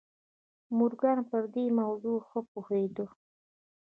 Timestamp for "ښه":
2.27-2.39